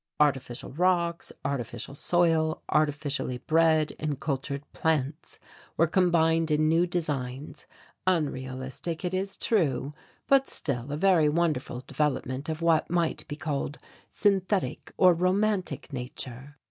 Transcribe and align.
Artificial 0.19 0.71
rocks, 0.71 1.31
artificial 1.45 1.93
soil, 1.93 2.63
artificially 2.69 3.37
bred 3.37 3.95
and 3.99 4.19
cultured 4.19 4.63
plants, 4.73 5.37
were 5.77 5.85
combined 5.85 6.49
in 6.49 6.67
new 6.67 6.87
designs, 6.87 7.67
unrealistic 8.07 9.05
it 9.05 9.13
is 9.13 9.37
true, 9.37 9.93
but 10.25 10.49
still 10.49 10.91
a 10.91 10.97
very 10.97 11.29
wonderful 11.29 11.83
development 11.85 12.49
of 12.49 12.63
what 12.63 12.89
might 12.89 13.27
be 13.27 13.35
called 13.35 13.77
synthetic 14.09 14.91
or 14.97 15.13
romantic 15.13 15.93
nature. 15.93 16.55